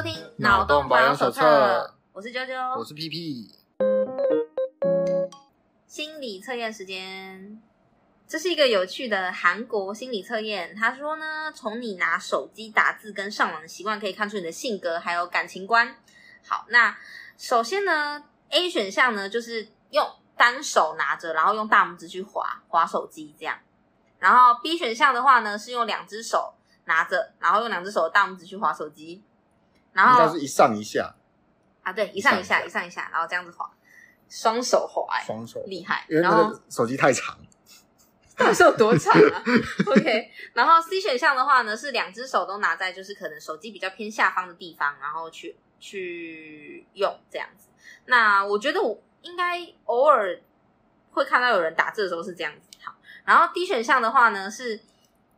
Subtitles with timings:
[0.00, 1.42] 收听《脑洞保养手册》，
[2.14, 3.54] 我是啾啾，我是屁屁。
[5.86, 7.60] 心理测验时间，
[8.26, 10.74] 这是一个有趣的韩国心理测验。
[10.74, 15.94] 他说呢，从你拿手机打字跟上网的习惯，可以看出你的性格还有感情观。
[16.48, 16.96] 好，那
[17.36, 23.58] 首先呢，A 选项呢，就是用单手拿着，然后用大拇指去划划手机这样。
[24.18, 26.54] 然后 B 选项的话呢，是用两只手
[26.86, 29.22] 拿着，然后用两只手的大拇指去划手机。
[29.92, 31.14] 然后是一上一下。
[31.82, 33.68] 啊，对，一上一下，一上一下，然后这样子滑，
[34.28, 35.62] 双手滑，双手。
[35.66, 37.38] 厉害，因为那个手机太长，
[38.36, 39.42] 到底是有多长啊？
[39.90, 47.68] OK，然后 C 选项的话呢，是两只手都拿在就是可能手机比较偏下方的地方，然后去去用这样子。
[48.04, 50.38] 那我觉得我应该偶尔
[51.12, 52.68] 会看到有人打字的时候是这样子。
[52.84, 54.78] 好，然后 D 选项的话呢，是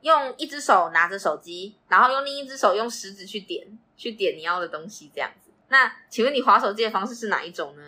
[0.02, 3.66] 用一只手拿着手机，然后用另一只手用食指去点。
[3.94, 5.50] 去点你要的东西，这样子。
[5.68, 7.82] 那请问你滑手机的方式是哪一种呢？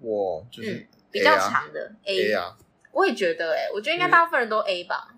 [0.00, 2.54] 我就是、嗯、比较长的 A, 啊，
[2.92, 5.14] 我也觉得、欸，哎，我觉得应该大部分人都 A 吧。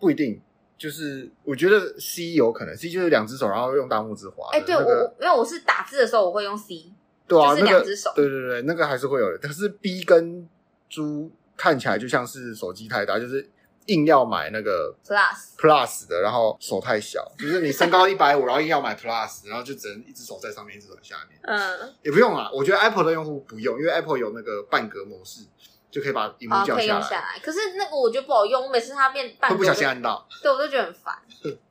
[0.00, 0.40] 不一定，
[0.78, 4.48] 就是我觉得 C 有可能，C 就是两只手，然后用大拇指滑。
[4.52, 6.90] 哎、欸，对、那个、我，因为我是打字的时候我会用 C，
[7.28, 8.28] 对啊，就是两只手、那个。
[8.30, 9.36] 对对对，那个还是会有的。
[9.46, 10.48] 可是 B 跟
[10.88, 13.50] 猪看起来就像是手机太大，就是。
[13.86, 21.38] 硬要买那个 Plus Plus 的，然后手太小，就是你身高一百五， 然后硬要买 Plus，然后就只能一只手在上面，一只手在下面。
[21.42, 25.46] 嗯，也不用啊，我觉得 Apple 的用户不用，因为 Apple 有那个半格模式，
[25.90, 26.74] 就可以把屏幕降下来。
[26.74, 27.38] 哦，可以用下来。
[27.42, 31.16] 可是那个我觉得不好用，我每次它变半格，会不小心按到，对我都觉得很烦。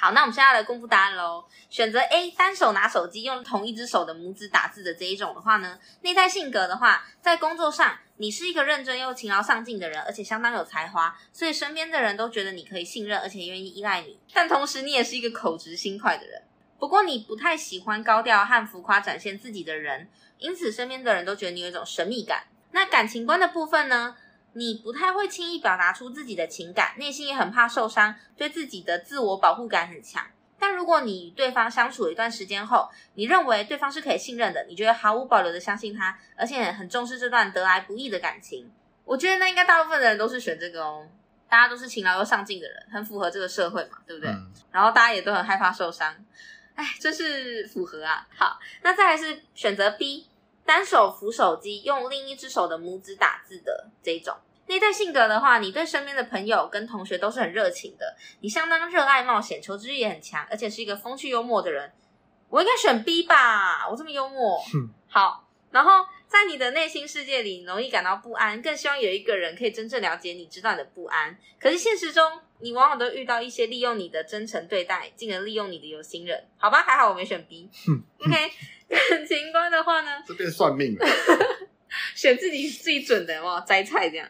[0.00, 1.44] 好，那我们现在来公布答案喽。
[1.68, 14.16] 选择 A，单手拿手机，用同一只手的拇指打字的这一种的话呢，内在性格的话，在工作上你是一个认真又勤劳上进的人，而且相当有才华，所以身边的人都觉得你可以信任，而且愿意依赖你。
[14.32, 16.40] 但同时，你也是一个口直心快的人。
[16.78, 20.08] 不过，你不太喜欢高调和浮夸展现自己的人，
[20.38, 22.44] 因此身边的人都觉得你有一种神秘感。
[22.70, 24.14] 那感情观的部分呢？
[24.52, 30.26] 你不太会轻易表达出自己的情感，内心也很怕受伤，对自己的自我保护感很强。
[30.58, 38.68] 但如果你与对方相处了一段时间后，你认为对方是可以信任的，你觉得毫无保留的相信他，而且很重视这段得来不易的感情。
[39.04, 41.06] 我觉得那应该大部分的人都是选这个哦，
[41.48, 44.30] 大家都是勤劳又上进的人，很符合这个社会嘛，对不对？
[44.32, 44.52] 嗯。
[44.72, 46.12] 然后大家也都很害怕受伤，
[46.74, 48.26] 哎，这是符合啊。
[48.36, 50.26] 好，那再来是选择 B。
[50.68, 54.36] 单手扶手机，用另一只手的拇指打字的这种
[54.66, 61.90] 内在性格的话，你对身边的朋友跟同学都是很热情的，你相当热爱冒险，求知欲也很强，而且是一个风趣幽默的人。
[62.50, 63.88] 我应该选 B 吧？
[63.88, 64.60] 我这么幽默。
[65.08, 71.38] 好，然后在你的内心世界里，容易感到不安，更希望有一个人可以真正了解你，知道你的不安。
[71.58, 76.46] 可是现实中，你往往都遇到一些利用你的真诚对待，进而利用你的有心人。
[76.58, 77.70] 好吧，还好我没选 B。
[78.18, 78.52] OK。
[78.88, 81.06] 感 情观的话呢，这边算命了，
[82.16, 84.28] 选自己最准的哇，摘菜这样。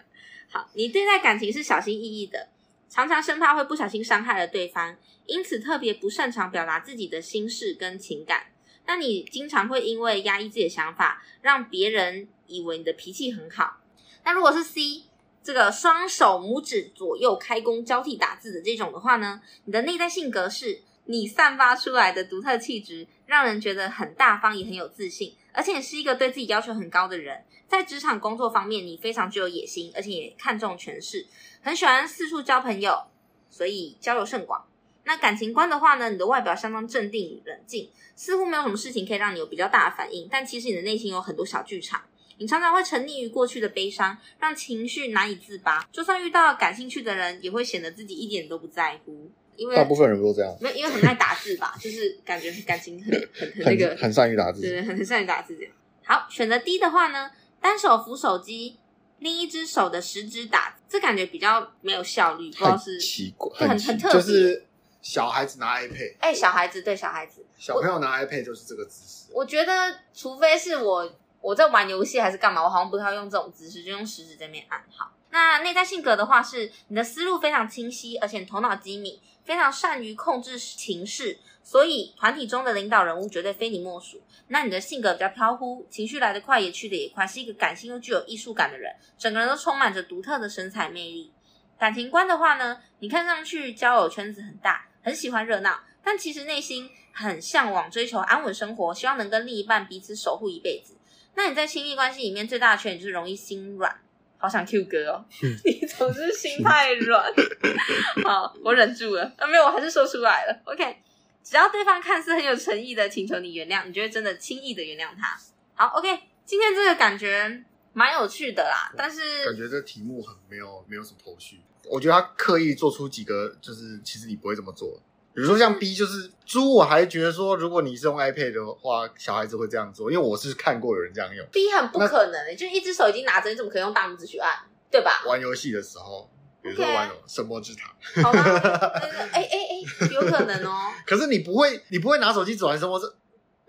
[0.50, 2.48] 好，你对待感情是小心翼翼的，
[2.88, 8.46] 常常生怕会不小心伤害了对方，因此特别不擅长表达自己的心事跟情感。
[8.86, 13.80] 那你经常会因为压抑自己的想法，让别人以为你的脾气很好。
[14.24, 15.04] 那如果是 C
[15.42, 20.82] 这个双手拇指左右开弓交替打字的这种的话呢，你的内在性格是。
[21.10, 27.44] 你散发出来的独特气质，让人觉得很大方，也很有自信，而且是一个对自己要求很高的人。
[27.66, 31.26] 在职场工作方面，你非常具有野心，而且也看重权势，
[31.62, 33.04] 很喜欢四处交朋友，
[33.48, 34.66] 所以交友甚广。
[35.04, 42.02] 那感情观的话呢，你的外表相当镇定冷静，似乎没有什么事情可以让你有比较大的反应，但其实你的内心有很多小剧场。
[42.36, 45.88] 你常常会沉溺于过去的悲伤，让情绪难以自拔。
[45.90, 49.30] 就算遇到感兴趣的人，也会显得自己一点都不在乎。
[49.58, 55.72] 因为大部分人都这样，没有，因为很爱打字吧， 就是感觉感情很很很那个，很善于打字，对对，很很善于打字这样。
[56.04, 57.30] 好，选择 D 的话呢，
[57.60, 58.78] 单手扶手机，
[59.18, 64.20] 另一只手的食指打字，这感觉比较没有效率，不知道是奇怪，很很，很特别。
[64.20, 64.64] 就是
[65.02, 69.32] 小孩子拿 iPad，哎、欸，小孩子对小孩子，小朋友拿 iPad 就是这个姿势。
[69.34, 74.82] 我觉得，除非是我我在玩游戏还是干嘛，我好像不太会用这种姿势，就用食指在那边按。
[74.94, 79.18] 好，那内在性格的话是，你的思路非常清晰，而且头脑机敏。
[79.48, 84.20] 非常善于控制情势，所以团体中的领导人物绝对非你莫属。
[84.48, 91.32] 那你的性格比较飘忽，情绪来得快也去得也快，是一个感性又具有艺术感的人，整个人都充满着独特的神采魅力。
[91.78, 100.98] 感情观的话呢，你看上去交友圈子很大，很喜欢热闹，但其实内心很向往追求安稳生活，希望能跟另一半彼此守护一辈子。
[101.36, 103.98] 那你在亲密关系里面最大的缺点就是容易心软。
[104.38, 105.24] 好想 Q 哥哦！
[105.64, 107.32] 你总是心太软。
[108.24, 109.24] 好，我忍住了。
[109.36, 110.60] 啊，没有，我还是说出来了。
[110.64, 110.96] OK，
[111.42, 115.36] 只要对方看似很有诚意的请求你原谅，你就会真的轻易的原谅他。
[115.74, 116.08] 好，OK，
[116.44, 121.60] 今天这个感觉蛮有趣的啦，但是感觉这题目很没有没有什么头绪。
[121.90, 125.00] 我觉得他刻意做出几个，就是其实你不会这么做。
[125.38, 131.46] 比如说像 B，就是猪，我还觉得说，如果你是用 iPad 的话，小孩子会这样做，因为我是看过有人这样用。
[131.52, 134.52] B 很不可能，就一只手已经拿着，你怎么可以用大拇指去按？
[134.90, 135.22] 对吧？
[135.26, 136.28] 玩游戏的时候，
[136.60, 137.94] 比如说玩《神魔之塔》。
[138.24, 138.42] 好吗？
[139.30, 140.92] 哎哎哎，有可能哦。
[141.06, 143.06] 可是你不会，你不会拿手机只玩《神魔之》？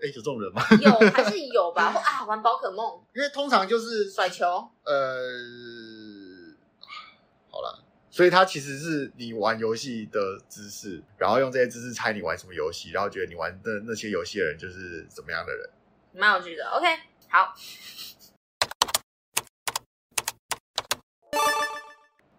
[0.02, 0.60] 哎，有这种人吗？
[0.80, 1.92] 有 还是有吧？
[1.92, 2.98] 或啊，玩宝可梦。
[3.14, 4.44] 因为通常就是甩球。
[4.82, 5.22] 呃，
[7.48, 7.84] 好了。
[8.12, 15.70] 所以它其实是你玩游戏的姿势，然后用这些姿势猜你玩什么游戏，然后觉得你玩的那些游戏的人就是怎么样的人，
[16.12, 16.68] 蛮有趣的。
[16.70, 16.86] OK，
[17.28, 17.54] 好，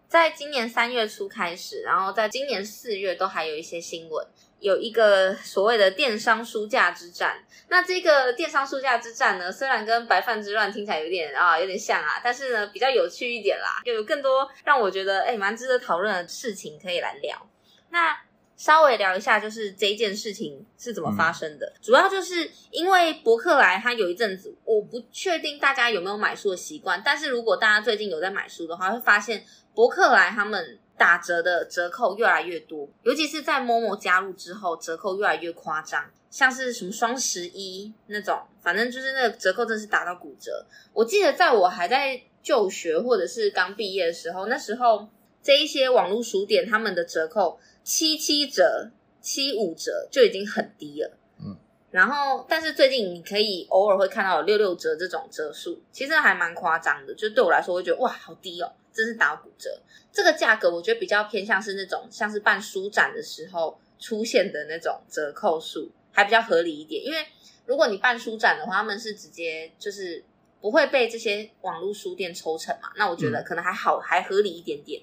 [0.08, 4.26] 在今年三月初开始，然后在今年四月都还有一些新闻。
[4.62, 17.36] 有一个所谓的电商书架之战，那这个电商书架之战呢，虽然跟白饭之乱听起来有点啊有点像啊，但是呢比较有趣一点啦，就有更多让我觉得诶蛮值得讨论的事情可以来聊。
[17.90, 18.16] 那
[18.56, 29.44] 稍微聊一下，就是这件事情是怎么发生的，嗯、主要就是因为博客来他有一阵子，我不确定大家有没有买书的习惯，但是如果大家最近有在买书的话，会发现
[29.74, 30.78] 博客来他们。
[30.96, 40.64] 打折的折扣越来越多，尤其是在 Momo 加入之后，折扣越来越夸张，像是什么双十一那种，反正就是那个折扣真是打到骨折。
[40.92, 45.08] 我记得在我还在就学或者是刚毕业的时候，那时候
[45.42, 48.90] 这一些网络书店他们的折扣七七折、
[49.20, 51.18] 七五折就已经很低了。
[51.40, 51.56] 嗯，
[51.90, 57.14] 然后但是最近你可以偶尔会看到有六六折这种折数，其实还蛮夸张的。
[57.14, 58.72] 就对我来说，我会觉得哇，好低哦。
[58.92, 59.80] 真是打骨折，
[60.12, 67.02] 这个价格我觉得比较偏向是那种像是办书展的时候出现的那种折扣数，还比较合理一点。
[67.02, 67.26] 因为
[67.64, 70.22] 如果你办书展的话，他们是直接就是
[70.60, 75.02] 不会被这些网络书店抽成嘛，那我觉得可能还好，还合理一点点。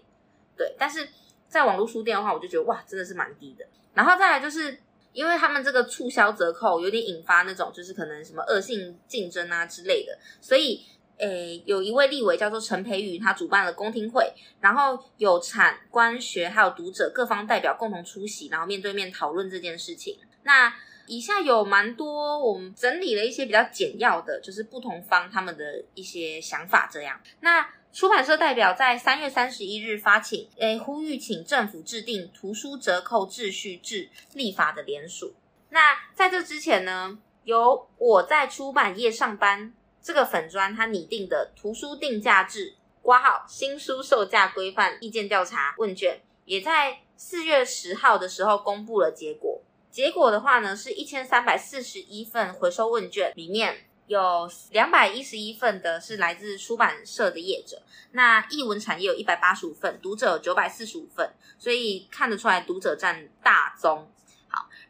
[0.55, 1.07] 对，但是
[1.47, 3.65] 在网络书店的话，我就觉得哇，真的是蛮低的。
[3.93, 4.77] 然后再来就是
[5.13, 10.85] 因为他们这个促销折扣有点引发那种就是可能什么恶性竞争啊之类的，所以。
[11.19, 20.17] 诶，有一位立委叫做陈培宇，他主办了公听会，然后有产官学还有读者各方代表共同出席，然后面对面讨论这件事情。
[20.43, 20.73] 那
[21.07, 26.89] 以下有蛮多，我们整理了一些比较简要的，就是不同方他们的一些想法。
[26.89, 35.35] 这样，那出版社代表在三月三十一日发起，诶，呼吁请政府制定图书折扣秩序制立法的联署。
[35.71, 39.73] 那在这之前呢，由我在出版业上班。
[40.01, 49.61] 这个粉专他拟定的图书定价制括号新书售价规范意见调查问卷，也在四月十号的时候公布了结果。
[49.91, 57.81] 结果的话呢，是一千三百四十一份回收问卷，里面有两百一十一份的是来自出版社的业者，
[58.11, 64.11] 那译文产业有一百八十五份，读者有九百四十五份，所以看得出来读者占大宗。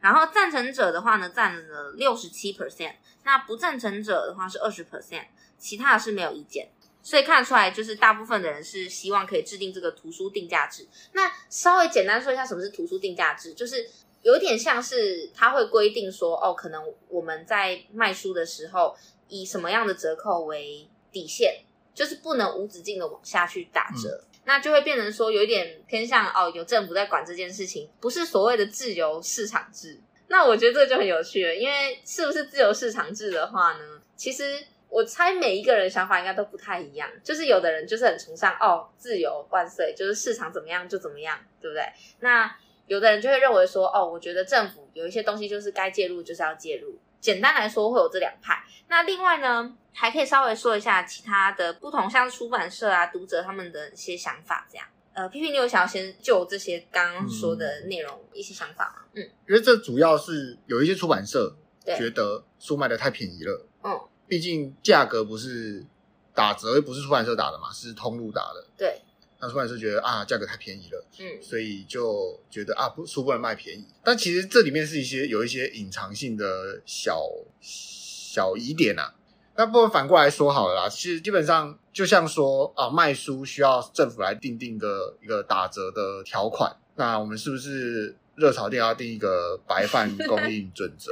[0.02, 2.96] 好，然后赞成者的话呢，占了六十七 percent。
[3.24, 5.26] 那不赞成者的话是二十 percent，
[5.58, 6.70] 其他的是没有意见，
[7.04, 10.88] 所以看得出来就是大部分的人是希望可以制定这个图书定价制。
[11.14, 13.88] 那稍微简单说一下什么是图书定价制，就是
[14.24, 18.96] 有点像是它会规定说，哦，可能我们在卖书的时候
[19.28, 21.64] 以什么样的折扣为底线，
[21.94, 30.00] 就是不能无止境的往下去打折，嗯、那就会变成说有一点偏向哦，有政府在管这件事情，不是所谓的自由市场制。
[30.28, 34.02] 那我觉得这个就很有趣了，因为是不是自由市场制的话呢？
[34.16, 34.44] 其实
[34.90, 37.08] 我猜每一个人想法应该都不太一样。
[37.24, 41.84] 就是有的人就是很崇尚哦，自由万岁，就是市场怎么样就怎么样，对不对？
[42.22, 42.52] 那
[42.88, 46.98] 有的人就会认为说哦，我觉得政府有一些东西就是该介入就是要介入。
[47.20, 48.64] 简单来说会有这两派。
[48.88, 54.88] 那另外呢，还可以稍微说一下其他的不同，像出版社啊、读者他们的一些想法这样。
[55.14, 59.02] 呃，P P，你有想要先就这些刚刚说的内容一些想法吗？
[59.14, 63.68] 嗯，因为这主要是有一些出版社觉得书卖的太便宜了。
[63.84, 65.86] 嗯，毕竟价格不是
[66.34, 68.66] 打折，又不是出版社打的嘛，是通路打的。
[68.78, 69.02] 对，
[69.42, 73.86] 那出版社觉得啊，价格太便宜了，嗯，所以就觉得啊，不书不能卖便宜。
[74.04, 77.22] 但其实这里面是一些有一些隐藏性的小
[77.62, 79.16] 小疑点啊。
[79.56, 91.12] 那不过反过来说好了啦，其实基本上就像说啊，卖书需要政府来定定个一个打折的条款，那我们是不是热炒店要定一个白饭供应 准则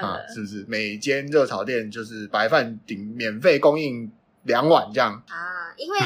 [0.00, 0.18] 啊？
[0.32, 4.10] 是不是每间热炒店就是白饭顶免费供应
[4.44, 5.72] 两碗这样啊？
[5.76, 5.98] 因为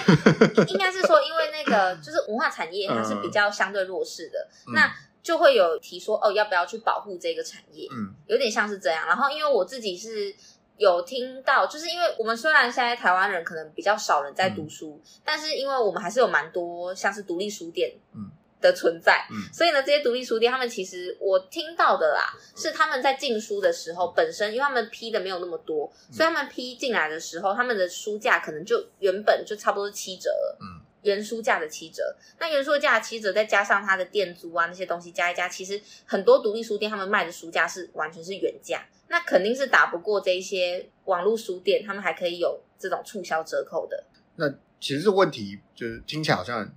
[0.68, 4.92] 应该是说，因为那个 就是文化产业它是比较相对弱势的，嗯、那。
[5.26, 7.88] 就会有提说哦，要不要去保护这个产业？
[7.90, 9.04] 嗯，有点像是这样。
[9.08, 10.32] 然后因为我自己是
[10.76, 18.30] 有听到，就是因为我们虽然现在台湾人可能比较少人在读书，嗯、但是因为我们还是有蛮多像是独立书店，嗯。
[18.66, 30.30] 的存在，嗯，所以呢，这些独立书店，他们其实我听到的啦，是他们在进书的时候，本身因为他们批的没有那么多，所以他们批进来的时候，他们的书价可能就原本就差不多是七折，
[30.60, 32.16] 嗯，原书价的七折。
[32.38, 44.04] 那原书价七折，再加上它的店租啊那些东西加一加，其实很多独立书店他们卖的书价是完全是原价，那肯定是打不过这一些网络书店，他们还可以有这种促销折扣的。
[44.36, 44.48] 那
[44.80, 46.68] 其实这问题就是听起来好像。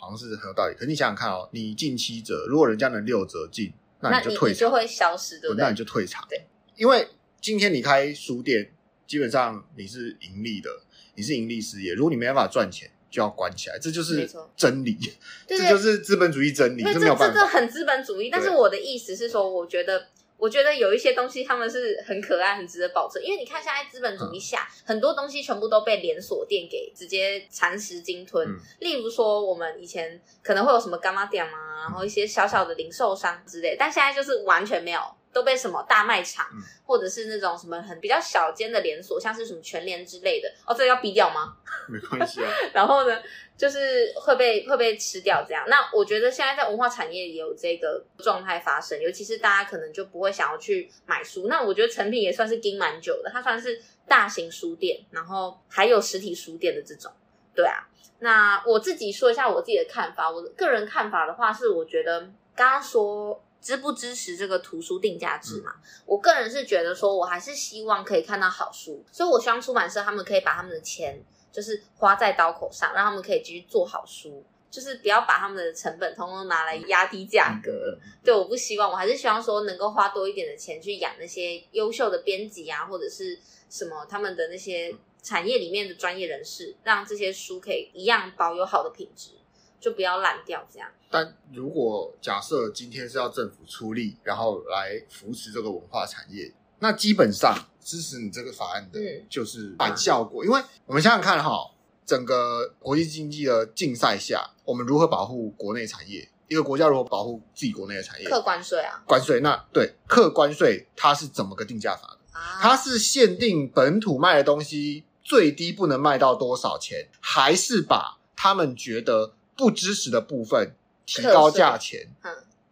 [0.00, 5.62] 好像是很有道理，可是你想想看哦，你进七折，如果人家能六折进，那你就退场，就会消失，对不对？
[5.62, 7.06] 那你就退场，对，因为
[7.40, 8.72] 今天你开书店，
[9.06, 10.70] 基本上你是盈利的，
[11.16, 14.26] 你是盈利事业，如果你没办法赚钱，就要关起来，这就是
[14.56, 14.98] 真理，
[15.46, 18.30] 这就是资本主义真理，这没有办法，这这很资本主义。
[18.30, 20.06] 但是我的意思是说，我觉得。
[20.40, 28.48] 我觉得有一些东西他们是很可爱、很值得保存，因为你看现在资本主义下，嗯、很多东西全部都被连锁店给直接蚕食鲸吞。
[28.48, 35.00] 嗯、例如说，我们以前可能会有什么干妈店啊，然后一些小小的零售商之类，但现在就是完全没有。
[35.32, 41.56] 都被什么大卖场，嗯、或者是那种什么很比较小间的连锁，像是什么全联之类的哦，这个要逼掉吗？
[41.88, 42.50] 没关系啊。
[42.74, 43.22] 然后呢，
[43.56, 45.64] 就是会被会被吃掉这样。
[45.68, 51.46] 那我觉得现在在文化产业也有这个状态发生，尤其是大家可能就不会想要去买书。
[51.46, 57.12] 那我觉得成品也算是盯蛮久的，它算是大型书店，然后还有实体书店的这种。
[57.54, 57.86] 对啊，
[58.18, 60.28] 那我自己说一下我自己的看法。
[60.28, 62.20] 我的个人看法的话是，我觉得
[62.56, 63.40] 刚刚说。
[63.60, 65.72] 支不支持这个图书定价制嘛？
[65.76, 77.98] 嗯、我个人是觉得说，我还是希望可以看到好书，所以我希望出版社他们可以把他们的钱就是花在刀口上，让他们可以继续做好书，就是不要把他们的成本通通拿来压低价格。
[78.00, 83.38] 嗯、对，我不希望，我还是希望说能够花多一点的钱去养那些优秀的编辑啊，或者是
[83.68, 89.32] 什么他们的那些产业里面的专业人士，让这些书可以一样保有好的品质。
[89.80, 90.88] 就不要烂掉这样。
[91.10, 100.44] 但如果假设今天是要政府出力，然后来扶持这个文化产业，那基本上支持你这个法案的，就是反效果。
[100.44, 101.72] 嗯、因为我们想想看哈，
[102.06, 106.30] 整个国际经济的竞赛下，我们如何保护国内产业？
[106.46, 108.28] 一个国家如何保护自己国内的产业？
[108.28, 109.40] 课关税啊，关税。
[109.40, 112.38] 那对，课关税，它是怎么个定价法的？
[112.38, 119.34] 啊、它是限定本土卖的东西最低不能卖到多少钱，还是把他们觉得？
[119.60, 120.74] 不支持的部分
[121.04, 122.08] 提高价钱，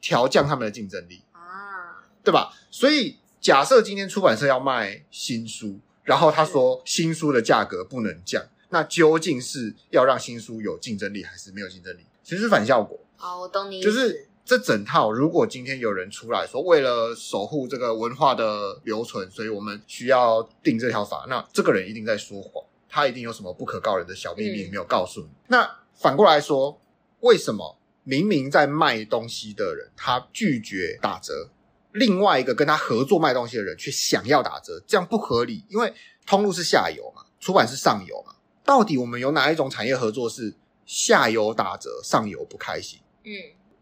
[0.01, 2.55] 调降他们的竞争力啊，对吧？
[2.71, 12.07] 所以假设今天出版社要卖新书，然后他说新书的价格不能降，那究竟是要让新书有竞争力，还是没有竞争力？
[12.25, 12.99] 其实是反效果。
[13.19, 13.83] 哦，我懂你。
[13.83, 25.27] 就是这整套，如果今天有人出来说，为了守护这个文化的留存，所以我们需要定这条法，那这个人一定在说谎，他一定有什么不可告人的小秘密没有告诉你。
[25.27, 26.81] 嗯、那反过来说，
[27.21, 31.51] 为什么明明在卖东西的人他拒绝打折，
[31.91, 34.81] 另外一个跟他合作卖东西的人却想要打折？
[34.87, 35.93] 这样不合理，因为
[36.25, 38.37] 通路是下游嘛，出版是上游嘛。
[38.65, 40.55] 到底我们有哪一种产业合作是
[40.87, 43.01] 下游打折，上游不开心？
[43.25, 43.33] 嗯，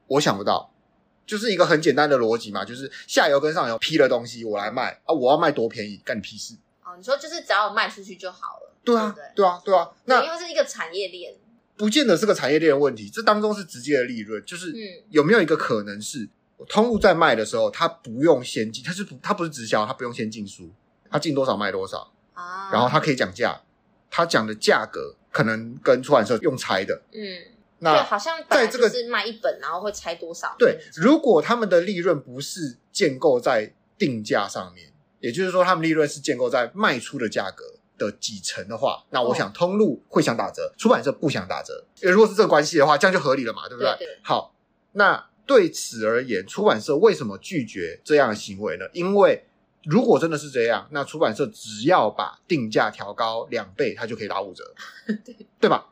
[0.07, 0.73] 我想不到，
[1.27, 6.55] 就是一个很简单的逻辑嘛，就是下游跟上游批了东西，我来卖啊，我要卖多便宜，干你屁事？
[6.83, 11.35] 哦，你说就是只要我卖出去就好了，对啊，对，对，对啊，对啊，那因为是一个产业链。
[11.77, 14.73] 不见得是个产业链的问题，这当中是直接的利润，就是
[15.11, 16.29] 有没有一个可能是
[16.69, 20.71] 通路在卖的时候，他不用先进，他是不他不是直销，他不用先进书，
[21.11, 23.61] 他进多少卖多少啊，然后他可以讲价，
[24.11, 27.21] 他讲的价格可能跟出版社用猜的，嗯，
[27.81, 30.57] 那好像在这个是卖一本，然后会拆多少？
[30.59, 37.76] 对，如果他们的利润不是建构在定价上面，也就是说，他们利润是建构在卖出的价格。
[37.99, 41.85] 的几成的话，那我想通路会想打折，哦、出版社不想打折。
[42.03, 43.95] 如果是这个关系的话，这样就合理了嘛，对不对？
[43.99, 44.19] 对对。
[44.23, 44.55] 好，
[44.93, 48.85] 那对此而言，出版社为什么拒绝这样的行为呢？
[48.93, 49.45] 因为
[49.85, 54.75] 如果真的是这样，那出版社只要把定价调高两倍，它就可以打五折，
[55.25, 55.87] 对对吧？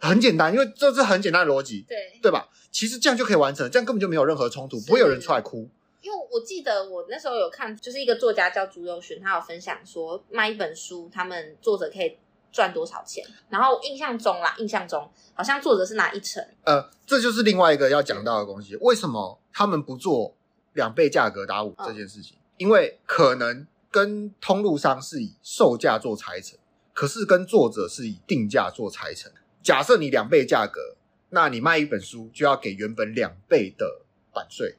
[0.00, 2.48] 很简单，因为这是很简单的逻辑，对对吧？
[2.70, 5.68] 其实这样就可以完成，这样根本就没有任何冲突，不会有人出来哭。
[6.08, 12.16] 因为我记得我那时候有看，就是一个作家叫朱宥勋，他有分享说卖一本书，他们作者可以
[12.50, 13.22] 赚多少钱。
[13.50, 16.42] 然后印象中啦，印象中好像作者是拿一成。
[16.64, 18.74] 呃，这就是另外一个要讲到的东西。
[18.76, 20.34] 为什么他们不做
[20.72, 22.38] 两倍价格打五这件事情？
[22.38, 26.58] 嗯、因为可能跟通路商是以售价做拆成，
[26.94, 29.30] 可是跟作者是以定价做拆成。
[29.62, 30.96] 假设你两倍价格，
[31.28, 34.00] 那你卖一本书就要给原本两倍的
[34.32, 34.76] 版税。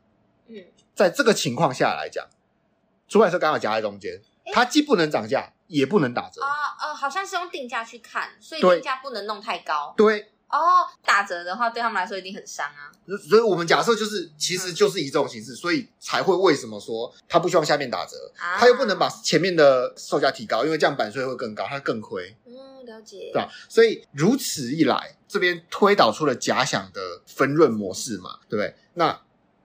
[0.99, 2.27] 嗯，在这个情况下来讲，
[3.07, 4.21] 出版社刚好夹在中间，
[4.53, 6.41] 它既不能涨价，也不能打折。
[6.41, 9.93] 啊啊，好像是用定价去看，所以定价不能弄太高。
[9.95, 10.31] 对。
[10.49, 12.89] 哦，打折的话对他们来说一定很伤啊。
[13.29, 22.35] 所以，我们假设就是，其实就是以这种形式，所以才会为什么说他不希望下面打折，他又不能把前面的售价提高，因为这样版税会更高，他更亏。
[22.47, 23.29] 嗯，了解。
[23.31, 23.47] 对吧？
[23.69, 28.75] 所以如此一来，这边推导出了假想的分润模式嘛，对不对？
[28.95, 29.21] 那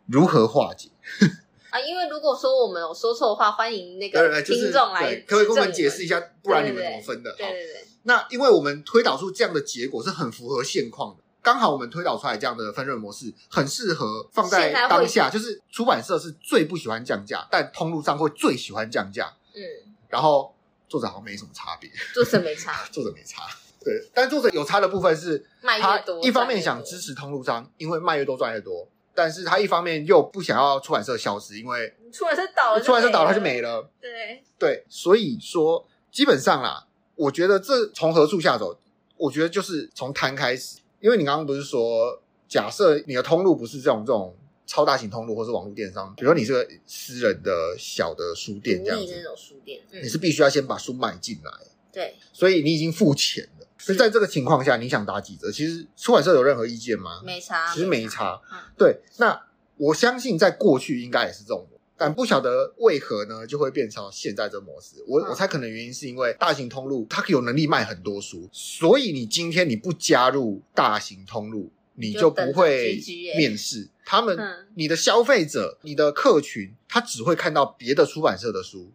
[0.07, 0.91] 如何化解？
[1.71, 7.35] 啊，因为如果说我们有说错的话，欢迎那个听众来，可不可以跟我们解释一下，不然你们怎么分的？
[7.37, 7.85] 对对对。
[8.05, 19.35] 那因为我们推导出这样的结果是很符合现况的，刚好我们推导出来这样的分润模式很适合放在当下，就是出版社是最不喜欢降价，但通路上会最喜欢降价。
[19.55, 19.63] 嗯，
[20.09, 20.55] 然后
[20.89, 23.43] 作者好像没什么差别，作者没差， 作者没差。
[23.83, 33.89] 对，但作者有差的部分是，他一方面想支持通路商，因为卖越多赚越多，但是他一方面又不想要出版社消失，因为出版社倒了，出版社倒了他就没了。
[34.01, 36.87] 对对，所以说基本上啦。
[37.17, 38.77] 我觉得这从何处下手？
[39.17, 44.35] 我觉得就是从摊开始，因为你刚刚不是说，假设你的通路不是这种这种
[44.67, 51.53] 超大型通路，或是网络电商，比如说你是个私人的小的书店这样子，那种书店，嗯、你是必须要先把书买进来，
[51.93, 53.54] 对，所以你已经付钱了。
[53.85, 55.53] 所以在这个情况下，你想打几折？
[55.53, 57.21] 其实出版社有任何意见吗？
[57.23, 58.41] 没差，其实没差。
[58.51, 59.39] 嗯、对，那
[59.77, 61.69] 我相信在过去应该也是这种。
[61.97, 64.97] 但不晓得为何呢，就会变成现在这模式。
[65.07, 73.01] 我我猜可能原因是因为大型通路它有能力卖很多书，所以你今天你不加入大型通路，你就不会
[73.37, 73.89] 面试。
[74.05, 78.91] 他们，你的消费者、你的客群，他只会看到别的出版社的书。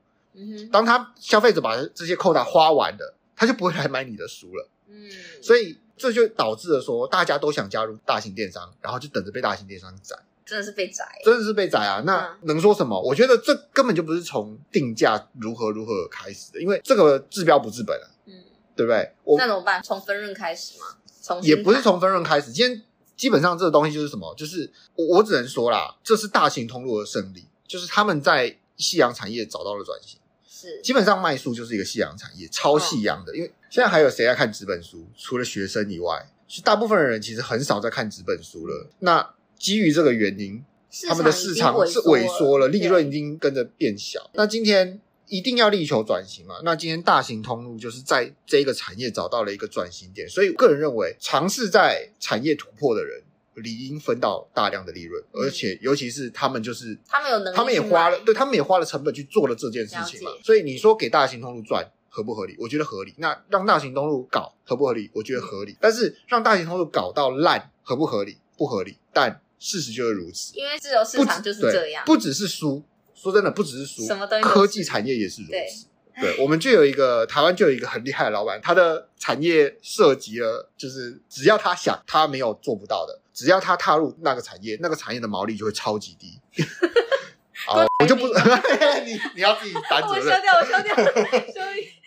[0.71, 4.67] 当他消费者把这些扣打花完了，他就不会来买你的书了。
[4.89, 5.09] 嗯，
[5.41, 10.17] 所以这就导致了说，大家都想加入大型电商，然后就等着被大型电商宰。
[10.45, 12.01] 真的是被宰，真的是被宰啊！
[12.07, 12.99] 那能说什么？
[12.99, 18.33] 我觉得这根本就不是从定价如何如何开始的，因为这个治标不治本啊，嗯，
[18.75, 19.13] 对不对？
[19.23, 19.79] 我那怎么办？
[19.83, 20.87] 从分润开始吗？
[21.21, 22.51] 从也不是从分润开始。
[22.51, 22.81] 今天
[23.15, 24.33] 基本上这个东西就是什么？
[24.33, 30.19] 就是我我只能说啦，这是大型通路的胜利，就是他们在夕阳产业找到了转型。
[30.49, 33.35] 是，基本上卖书就是一个夕阳产业，超夕阳的。
[33.35, 35.07] 因为现在还有谁在看纸本书？
[35.15, 36.29] 除了学生以外，
[36.63, 38.89] 大部分的人其实很少在看纸本书了。
[38.99, 40.63] 那基于这个原因，
[41.07, 44.29] 他们的市场是萎缩了，利润已经跟着变小。
[44.33, 46.55] 那今天一定要力求转型嘛？
[46.63, 53.21] 那今天大型通路就是在这个产业找到了一个转型点，所以个人认为，尝试在产业突破的人
[53.53, 60.31] 理应分到大量的利润，而且尤其是他们就是他们有能力，他们也花了，对他们也花了成本去做了这件事情嘛。
[60.43, 62.55] 所以你说给大型通路赚合不合理？
[62.59, 63.13] 我觉得合理。
[63.17, 65.09] 那让大型通路搞合不合理？
[65.13, 65.77] 我觉得合理。
[65.79, 68.37] 但是让大型通路搞到烂合不合理？
[68.57, 68.97] 不合理。
[69.13, 72.03] 但事实就是如此，因为自由市场就是这样。
[72.05, 75.87] 不只是书，说真的，不只是书，什么东西科技产业也是如此。
[76.21, 83.21] 对，我们就有一个台湾就有一个很厉害的老板，他的产业涉及了，就是只要他想，他没有做不到的。
[83.33, 86.37] 只要他踏入那个产业，那个产业的毛利就会超级低。
[87.65, 88.27] 好，我就不，
[89.05, 90.25] 你你要自己担责任。
[90.25, 90.95] 我消掉，我消掉，
[91.53, 91.98] 所以，哎。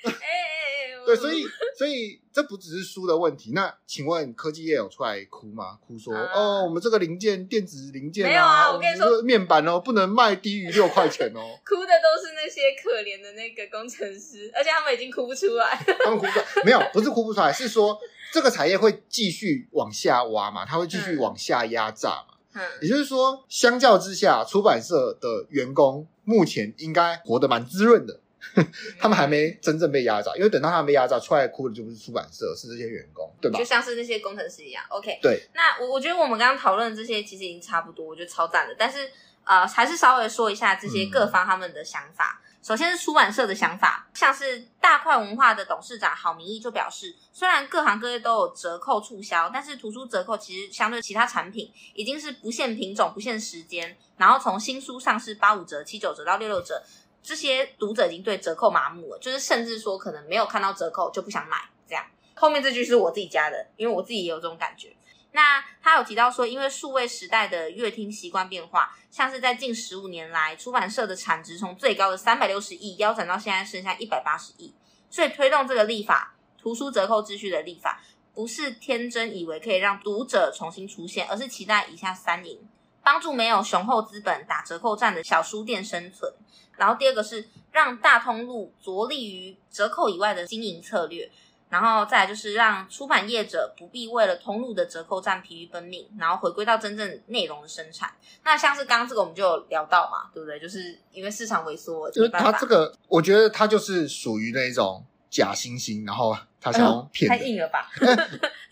[1.05, 1.45] 对，所以
[1.77, 3.51] 所以这不只是书的问题。
[3.53, 5.79] 那请问科技业有出来哭吗？
[5.85, 11.41] 哭说、啊、哦，我们这个零件，电子零件啊，没有啊，我跟你说，面板哦，不能卖低于六块钱哦。
[11.67, 15.77] 哭的都是那些可怜的那个工程师，而且他们已经哭不出来。
[16.05, 17.99] 他们哭不出来，没有，不是哭不出来，是说
[18.33, 22.35] 这个产业会继续往下挖嘛，它会继续往下压榨嘛。
[22.55, 28.21] 嗯，也就是说，相较之下，出版社的员工目前应该活得蛮滋润的。
[28.99, 33.59] 他们还没真正被压榨，因为等到他们被压榨出来哭的就不是出版社，是这些员工，对吧？
[33.59, 34.85] 就像是那些工程师一样。
[34.89, 35.49] OK，对。
[35.55, 38.75] 那我我觉得我们刚刚讨论的这些其实已经差不多，我觉得超赞的。
[38.79, 39.11] 但是
[39.45, 42.41] 呃，还是稍微说一下这些各方他们的想法。
[42.43, 56.83] 嗯、首先是出版社的想法，像是大块文化的董事长郝明义就表示，虽然各行各业都有折扣促销，但是图书折扣其实相对其他产品已经是不限品种、不限时间，然后从新书上市八五折、七九折到六六折。
[57.23, 61.57] 这些读者已经对折扣麻木了，就是甚至说可能没有看到折扣就不想买。
[61.87, 62.05] 这样
[62.35, 64.95] 后面这句是我自己加的，因为我自己也有这种感觉。
[65.35, 74.75] 那他有提到说，因为数位时代的阅听习惯变化，像是在近十五年来，出版社的产值从最高的三百六十亿腰斩到现在剩下一百八十亿，
[75.09, 78.03] 所以推动这个立法，图书折扣秩序的立法，
[78.35, 82.59] 不是天真以为可以让读者重新出现，而是期待以下三赢：
[83.03, 86.33] 帮助没有雄厚资本打折扣战的小书店生存。
[86.77, 91.31] 然后第二个是让大通路着力于折扣以外的经营策略，
[91.69, 98.11] 然后再来就是让出版业者不必为了通路的折扣战疲于奔命，然后回归到真正内容的生产。
[98.43, 100.59] 那像是刚刚这个我们就有聊到嘛，对不对？
[100.59, 107.91] 就是因为市场萎缩，就是他这个，我觉得他就是属于那种假惺惺，然后他想骗、哎，太硬了吧？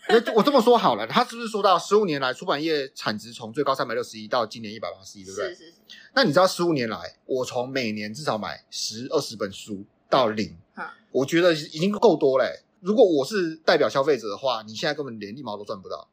[0.35, 5.49] 我这么说好了，他是不是说到十五年来出版业产值从最高三百六十一到今年一百八十一，对不对？
[5.49, 5.73] 是是是。
[6.13, 12.63] 那你知道十五年来，我从每年至少买十二十本书到零，嗯，我觉得已经够多嘞。
[12.81, 16.09] 如果我是代表消费者的话，你现在根本连一毛都赚不到，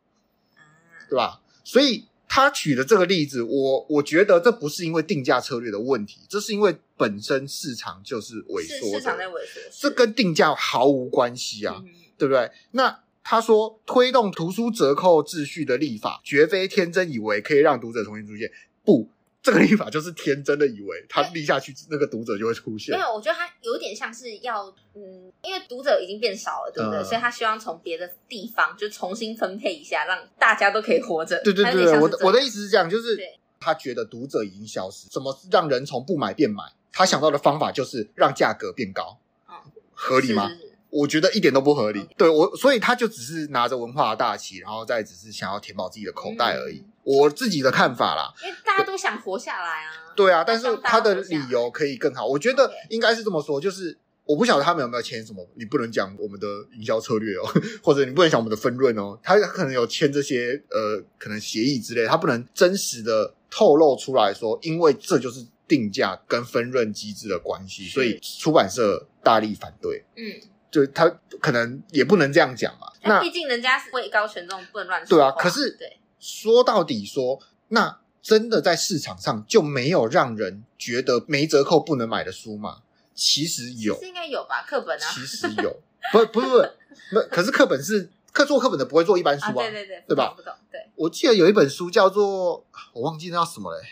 [1.08, 1.40] 对吧？
[1.64, 9.32] 所以他举的这个例子，我我觉得这不是因为定价策略的问题，这是因为本身市场就是萎缩的，市场在萎
[9.70, 12.50] 缩，这跟定价毫无关系啊，嗯、对不对？
[12.72, 18.50] 那他说推动图书折扣秩序的立法，绝非天真以为可以让读者重新出现，
[18.82, 19.10] 不。
[19.42, 22.94] 这个立法就是天真的以为他立下去，那个读者就会出现。
[22.94, 24.64] 没有，我觉得他有点像是要，
[24.94, 27.00] 嗯，因为读者已经变少了，对不对？
[27.00, 31.38] 嗯、所以他希望从别的地方就重新分配一下，让大家都可以活着。
[31.44, 33.16] 对对对，我的我的意思是这样，就是
[33.60, 36.64] 他觉得读者已经消失，怎么让人从不买变买？
[36.90, 39.54] 他想到的方法就是让价格变高，嗯、
[39.92, 40.50] 合理吗？
[40.90, 42.08] 我觉得一点都不合理。
[42.16, 46.78] 对我，所以他就只是拿着文化的大旗，然后再只是想要填饱自己的口袋而已。
[46.78, 49.92] 嗯、我自己的看法啦，因为大家都想活下来啊。
[50.16, 52.26] 对啊，但是他的理由可以更好。
[52.26, 56.46] 我觉得应该是这么说，就是我不晓得他们有没有签什么，你不能讲我们的
[56.76, 57.44] 营销策略哦，
[57.82, 59.18] 或者你不能讲我们的分润哦。
[59.22, 70.04] 他可能有签这些呃，可能协议之类，他不能真实的透露出来说，因为这就是定价跟分润机制的关系，所以出版社大力反对。
[70.16, 70.48] 嗯。
[70.70, 71.08] 就他
[71.40, 75.16] 可能也不能这样讲嘛，那毕竟人家是位高权重，不能乱说。
[75.16, 75.78] 对啊，可是
[76.18, 82.78] 说到底说，那真的在市场上就没有让人觉得没折扣不能买的书吗？
[83.14, 84.62] 其实有，是应该有吧？
[84.66, 85.80] 课本啊，其实有，
[86.12, 90.34] 不不不不，可是课本是课做课本的不会做一般书啊，对对对，对吧？
[90.36, 90.80] 不懂，对。
[90.94, 93.82] 我记得有一本书叫做我忘记那叫什么嘞，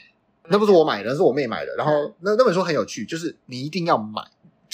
[0.49, 1.75] 那不是我买的，是我妹买的。
[1.77, 4.23] 然后那那本书很有趣，就是你一定要买。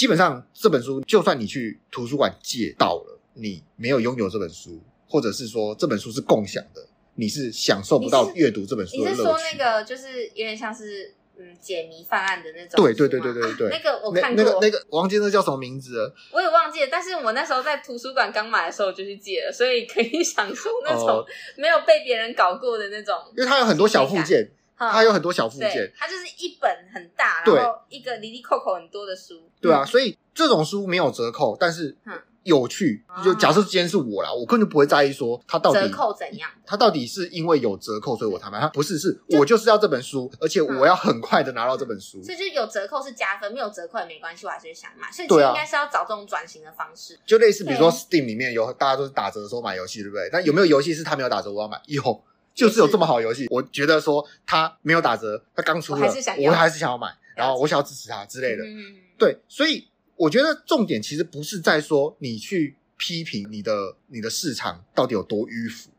[0.02, 6.84] 基本上这本书，就算你去图书馆借到了，你没有拥有这本书，或者是说这本书是共享的，
[7.14, 9.10] 你是享受不到阅读这本书的乐趣。
[9.12, 12.84] 你是说那个就是有点像是嗯解谜犯案的那种？
[12.84, 16.88] 对对对对对对，啊、那个我看过，那个那个我忘记那叫什么名字了，我也忘记了。
[16.90, 21.24] 但是我那时候在图书馆刚买的时候就去借了，所以可以享受那种
[21.56, 24.50] 没有被别人搞过的那种，因为它有很多小附件。
[24.90, 29.48] 它有很多小附件，它就是一本很大，然后一个哩哩扣扣很多的书。
[29.60, 31.96] 对啊，所以这种书没有折扣，但是
[32.42, 33.04] 有趣。
[33.22, 38.58] 就假设今天是我啦，我根本就不会在意说它到底折扣怎样，它到底是因为有折扣所以我才买。
[38.58, 42.20] 它不是，是我就是要这本书，而且我要很快的拿到这本书。
[42.24, 45.10] 所以就有折扣是加分，没有折扣也没关系，我还是想买。
[45.12, 50.28] 所以其实应该是要找这种转型的方式，就类似比如说 Steam 里面有大家都是打折的时候买游戏，对不对？
[50.32, 51.80] 但有没有游戏是他没有打折我要买？
[51.86, 52.24] 有。
[52.54, 58.64] 就是有这么好游戏，我觉得说它没有打折，它刚出了，我还是想要，买，然后我想要支持它之类的。
[58.64, 65.90] 嗯，对，所以我觉得重点其实不是在说你去批评你的你的市场到底有多迂腐，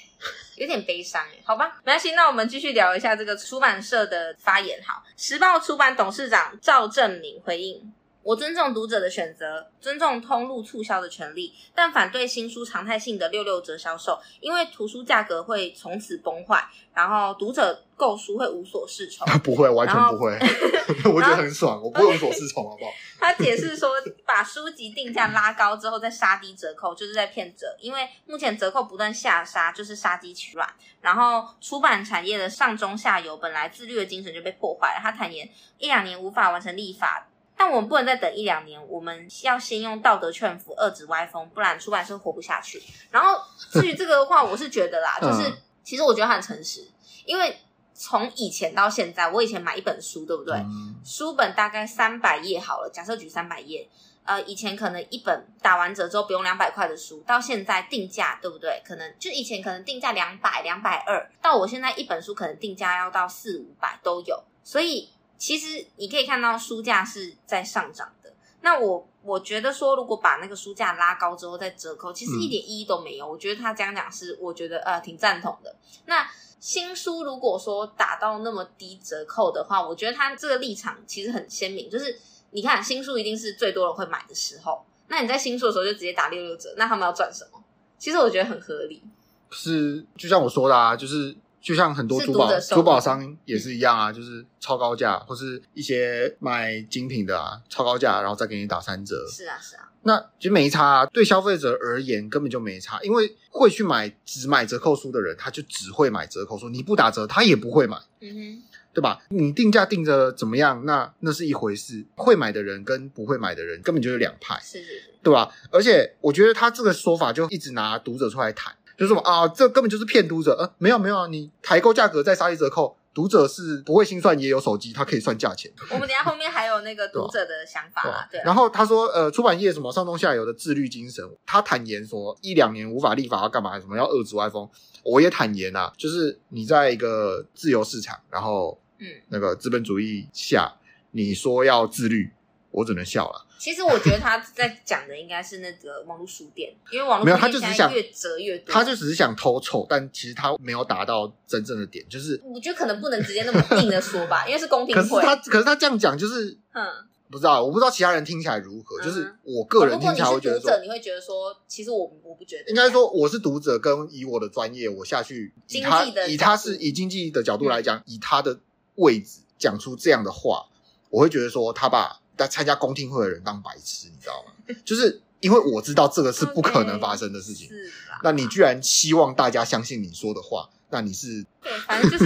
[0.56, 4.80] 有点悲伤哎，好吧，没关系，那我们继续聊一下这个出版社的发言。
[4.84, 7.92] 好，时报出版董事长赵正明回应。
[8.22, 19.26] 我尊重读者的选择，尊重通路促销的权利，但反对新书常态性的六六折销售，因为图书价格会从此崩坏，然后读者购书会无所适从。
[19.42, 20.38] 不会，完全不会
[21.12, 22.90] 我觉得很爽，我不会无所适从，好不好？
[23.18, 23.90] 他解释说，
[24.24, 30.68] 把书籍定价拉高之后再杀低折扣，就是在骗折，因为目前折扣不断下杀，就是杀鸡取卵。
[31.00, 35.00] 然后出版产业的上中下游本来自律的精神就被破坏了。
[35.02, 37.28] 他坦言，一两年无法完成立法。
[37.56, 42.82] 但我们不能再等一两年，我们要先用道德劝服，遏止歪风，不然出版社活不下去。
[43.10, 45.52] 然后至于这个的话，我是觉得啦，就是
[45.84, 46.90] 其实我觉得很诚实，
[47.24, 47.56] 因为
[47.94, 50.56] 从以前到现在，我以前买一本书，对不对？
[50.56, 53.88] 嗯、书本大概三百页好了，假设举三百页，
[54.24, 58.82] 呃，以前可能一本打完折之后不用两百块的书，到现在定价，对不对？
[58.84, 65.10] 可能就以前可能定价两百、两百二，到我现在一本书可能定价要到四五百都有，所以。
[65.42, 68.32] 其实你可以看到书价是在上涨的。
[68.60, 73.26] 那我我觉得说，如果把那个书价拉高之后再折扣，其实一点意义都没有。
[73.26, 75.74] 嗯、我觉得他这样讲是，我觉得呃挺赞同的。
[76.06, 76.24] 那
[76.60, 82.16] 新书如果说打到那么低折扣的话，我觉得他这个立场其实很鲜明，就是
[82.52, 87.60] 你看新书一定是最多人会买的时候，那你在新书的时候就直接打六六折，那他们要赚什么？
[87.98, 89.02] 其实我觉得很合理。
[89.50, 91.36] 是就像我说的啊，就是。
[91.62, 99.24] 就像很多珠宝珠宝商也是一样啊，就是超高价，或是一些卖精品的啊，超高价，然后再给你打三折。
[99.30, 99.88] 是啊，是啊。
[100.04, 109.22] 那其实没差啊，对消费者而言根本就没差，因为会去买只买折扣书的人，他就只会买折扣书，你不打折他也不会买，嗯哼，对吧？
[109.28, 115.48] 你定价定着怎么样，那那是一回事，会买的人跟不会买的人根本就是两派，是是是，对吧？
[115.70, 122.96] 而且我觉得他这个说法就一直拿读者出来谈，就是什么啊，这根本就是骗读者，呃，没有没有啊，你采购价格再杀一折扣。
[123.12, 125.70] 读者是不会心算，也有手机，他可以算价钱。
[125.90, 128.40] 我们等下后面还有那个读者的想法啊，对。
[128.44, 133.78] 然后他说，呃，出版业什么上中下游的自律精神，他坦言说，一两年无法立法要干嘛？
[133.78, 134.66] 什么要遏制歪风？
[135.02, 140.72] 我也坦言啊，就是你在一个自由市场，然后嗯，那个资本主义下，
[141.10, 142.32] 你说要自律，
[142.72, 143.46] 我只能笑了。
[143.58, 155.02] 其实我觉得他在讲的应该是那个网络书店，因为网络书店现在越折越多，他就只是想偷臭，但其实他没有达到真正的点，就是我觉得可能不能直接那么硬的说吧，因为是公平会。
[155.02, 156.84] 可是他，可是他这样讲就是，嗯，
[157.30, 168.58] 不知道，我不知道其他人听起来如何，就是我个人听起来会觉得说，读者你会觉得说，其实我我不觉得，应该说我是读者，跟以我的专业，我下去以他以他是以经济的角度来讲，以他的
[168.96, 170.66] 位置讲出这样的话，
[171.10, 172.21] 我会觉得说他把。
[172.42, 174.74] 在参加公听会的人当白痴，你知道吗？
[174.84, 177.68] 就是因为我知道这个是不可能发生的事情。
[177.68, 177.92] Okay, 是？
[178.24, 182.24] 那你居然希望大家相信你说的话，那你是对，反正就是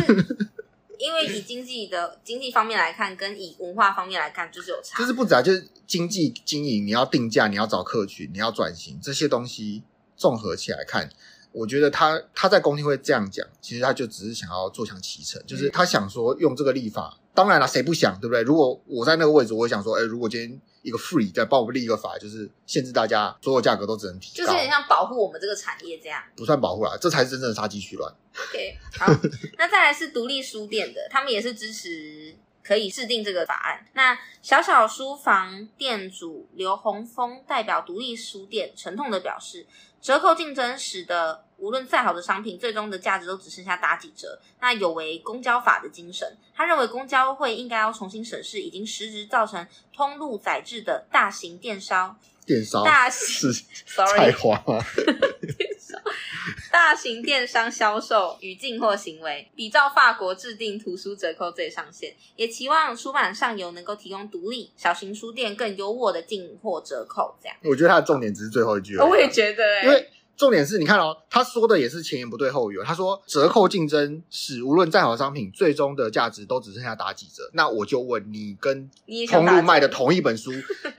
[0.99, 4.99] 因为以经济的经济方面来看，跟以文化方面来看，就是有差。
[4.99, 9.83] 就是不止啊，就是经济经营，你要定价，你要找客群，你要转型，这些东西
[10.17, 11.11] 综合起来看，
[11.53, 17.19] 我觉得他他在公听会这样讲，其实他就只是想要坐享其成，就是他想说用这个立法。
[17.37, 18.43] 当然了，谁不想，对不对？
[18.43, 26.23] 如果我在那个位置，我会想说，哎，如果今天一个 free 再帮我们立一个法，就是限制大家所有价格都只能提高，就是有点像保护我们这个产业这样。
[26.35, 28.11] 不算保护啦，这才是真正的杀鸡取卵。
[28.49, 29.07] OK，好，
[29.59, 32.35] 那再来是独立书店的，他们也是支持
[32.67, 33.87] 可以制定这个法案。
[33.93, 39.67] 那小小书房店主刘洪峰代表独立书店沉痛的表示，
[40.01, 41.45] 折扣竞争使得。
[41.59, 46.37] 无论再好的商品，最终的价值都只剩下打几折，那有违公交法的精神。
[46.55, 53.51] 他认为公交会应该要重新审视已经实质造成通路宰制的大型电商、电商大型
[53.87, 54.63] sorry 花
[56.71, 67.37] 大型电商销售与进货行为，比照法国制定图书折扣最上限，也期望出版上游能够提供独立小型书店更优渥的进货折扣。
[67.43, 68.97] 这样，我觉得他的重点只是最后一句。
[68.99, 70.11] 我也觉得、欸，因为。
[70.37, 72.77] 重点是你看哦，他说的也是前言不对后语。
[72.85, 77.49] 他说折扣竞争使无论再好的商品，最终的价值都只剩下打几折。
[77.55, 78.91] 那我就问你，跟
[79.31, 80.53] 通路卖的同一本书，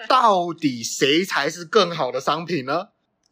[0.10, 2.88] 到底谁才是更好的商品呢？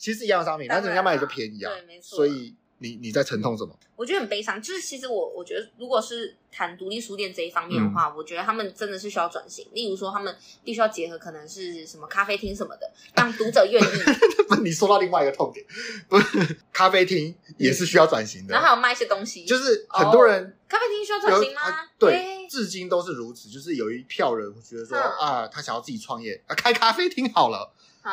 [0.05, 1.71] 其实一样的商品，但是人家卖的就便宜啊。
[1.73, 2.17] 对，没错。
[2.17, 2.55] 所以。
[2.79, 3.73] 你你在沉痛什么？
[3.95, 4.61] 我觉得很悲伤。
[4.61, 9.65] 就是其实我我觉得，如果是谈独立书店这一方面的话，嗯、我觉得他们真的是需要转型。
[9.71, 13.87] 例如说，他们必须要结合可能是什么咖啡厅什么的，让读者愿意。
[14.49, 15.65] 不你说到另外一个痛点，
[16.09, 18.51] 不是咖啡厅也是需要转型的。
[18.51, 21.61] 然后还有卖一些东西，就是很多人、哦、咖啡厅需要转型吗？
[21.61, 23.47] 啊、对，至今都是如此。
[23.47, 27.73] 就是有一票人觉得说、嗯、啊，他想要自己创业啊，开咖啡厅好了。
[28.03, 28.11] 嗯，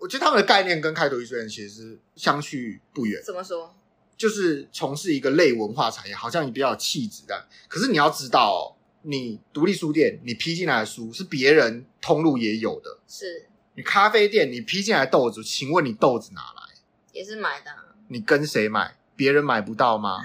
[0.00, 3.22] 我觉得他们的概念跟开独立书店其实是相去不远。
[3.22, 3.74] 怎么说？
[4.16, 7.46] 就是从事一个类文化产业，好像你比较有气质的。
[7.68, 12.98] 可是你要知道哦，你独立书店，你批进来的书是别人通路也有的。
[13.06, 16.74] 是你咖啡店，你批进来的豆子，请问你豆子哪来？
[17.12, 17.70] 也是买的。
[18.08, 18.96] 你跟谁买？
[19.14, 20.24] 别人买不到吗？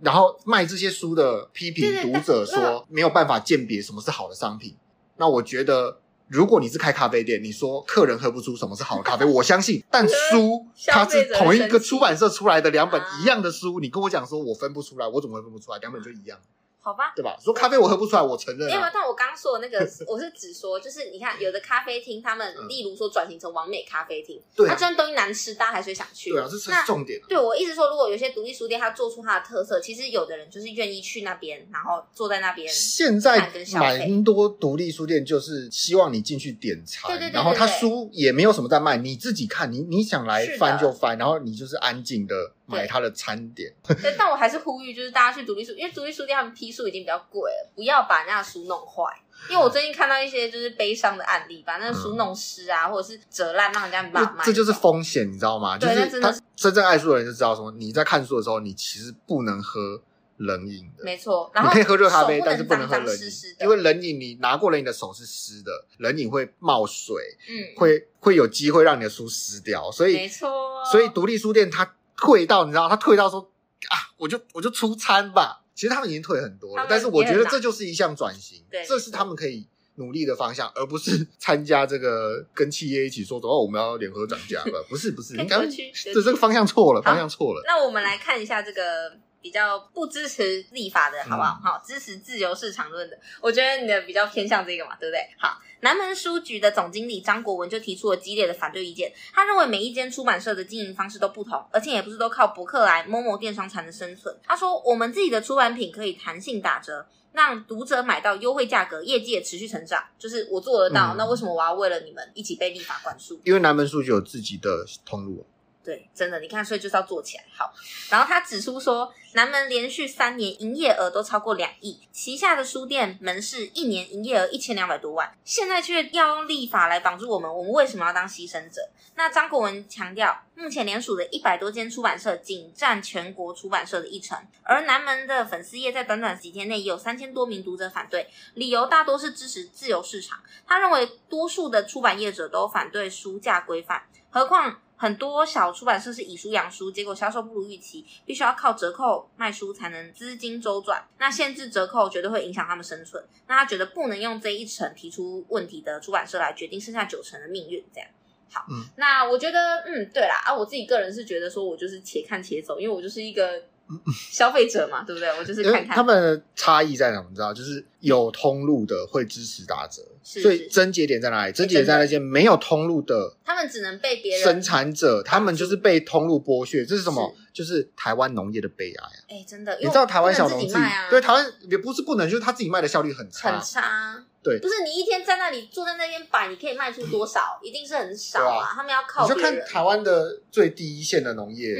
[0.00, 4.76] 然后卖这些书的批评读者说没有办法鉴别什么是好的商品。
[5.16, 6.00] 那我觉得。
[6.28, 9.82] 如果你是开咖啡店，你说客人喝不出什么是好的咖啡，我相信。
[9.90, 15.78] 但书它是同一个出版社出来的两本一样的书，你跟我讲说我分不出来，我怎么会分不出来？
[15.78, 16.38] 两本就一样。
[16.86, 17.36] 好吧，对吧？
[17.42, 18.72] 说咖啡我喝不出来，我承认、啊。
[18.72, 26.30] 因为但我刚刚说的那个， 我是只说，就是你看，有的咖啡厅，他们、嗯、例如说转型成完美咖啡厅，对、啊，它虽然东西难吃，大家还是会想去。
[26.30, 27.26] 对啊，这是重点、啊。
[27.28, 32.72] 对我一直说，如果有些独立书店，它做出它的特色，其实有的人就是愿意去那边，然后坐在那边。
[32.72, 42.52] 现在蛮多独立书店就是希望你进去点餐，对对对，对，然后他书也没有什么在卖，你自己看，你你想来翻就翻，然后你就是安静的。
[42.66, 49.04] 买他的餐点，对，但我还是呼吁，就是大家去独立书，因为独立书店他们批书已经比较贵了，不要把那书弄坏。
[49.50, 54.42] 因为我最近看到一些就是悲伤的案例，把那个书弄湿啊，嗯、或者是折烂，让人家骂卖。
[54.44, 55.78] 这就是风险，你知道吗？
[55.78, 60.00] 对，就是真的真正爱书的人就知道，什么你在看书的时候，你其实不能喝
[60.38, 61.04] 冷饮的。
[61.04, 63.22] 没错，然后你可以喝热咖啡，但是不能喝冷饮，
[63.60, 67.14] 因为冷饮你拿过冷饮的手是湿的，冷饮会冒水，
[67.48, 71.95] 嗯，会会有机会让你的书湿掉，所以没错，所以独立书店它。
[72.16, 73.40] 退到你知道，他退到说
[73.88, 75.62] 啊，我就我就出餐吧。
[75.74, 84.72] 其实他们已经退很多了，但是我觉得这就是一项转型，对，这是他们可以努力的方向，而不是参加这个跟企业一起说，哦，我们要联合涨价吧？
[84.88, 87.62] 不 是不是，应该这这个方向错了，方向错了。
[87.66, 89.18] 那我们来看一下这个。
[89.46, 91.60] 比较不支持立法的，好不好？
[91.62, 95.20] 好，支持自由市场论的，我觉得你的比较偏向这个嘛，对不对？
[95.38, 99.12] 好，南门书局的总经理张国文就提出了激烈的反对意见。
[99.32, 104.36] 他认为每一间出版社的经营方式都不同，而且也不是都靠博客来、momo 电商才能生存。
[104.42, 110.02] 他说，我们自己的出版品可以弹性打折，让读者买到优惠价格，业绩也持续成长。
[110.18, 113.40] 就是我做得到，嗯、那为什么我要为了你们一起被立法管束？
[113.44, 115.46] 因为南门书局有自己的通路。
[115.86, 117.44] 对，真的，你看，所以就是要做起来。
[117.56, 117.72] 好，
[118.10, 128.90] 然后他指出说，南门连续三年营业额都超过两亿，旗下的书店门市一年营业额一千两百多万，现在却要用立法来绑住我们，我们为什么要当牺牲者？
[129.14, 140.40] 那张国文强调，目前联署的一百多间出版社仅占全国出版社的一成，而南门的粉丝页在短短几天内也有三千多名读者反对，理由大多是支持自由市场。
[140.66, 144.80] 他认为，多数的出版业者都反对书价规范，何况。
[144.96, 151.06] 很多小出版社是以书养书，结果销售不如预期，必须要靠折扣卖书才能资金周转。
[151.18, 153.22] 那限制折扣绝对会影响他们生存。
[153.46, 157.84] 那他觉得不能用这一成提出问题的出版社来决定剩下九成的命运。
[157.94, 158.08] 这样
[158.50, 163.62] 好，嗯，那我觉得，嗯，对啦，啊，我自己个人是觉得说，我就是且看且走，因为我就是一个。
[164.30, 165.28] 消费者嘛，对不对？
[165.38, 167.52] 我就是看看他们的差异在哪，你知道？
[167.54, 171.52] 就是有通路的会支持打折，是是，所以症结点在哪里？
[171.52, 176.84] 症结点在那些没有通路的，他们只能被别人生产者，他们就是被通路剥削。
[176.84, 177.34] 这是什么？
[177.52, 179.10] 就是台湾农业的悲哀啊！
[179.28, 184.24] 哎，真的，你知道台湾小农自己对台湾也不是不能，就是他自己卖的效率很差，很差。
[184.46, 187.58] 对，不是你一天在那里坐在那边摆，你可以卖出多少？
[187.64, 188.70] 一定是很少啊！
[188.72, 189.26] 他们要靠。
[189.26, 191.74] 你就看台湾的最低一线的农业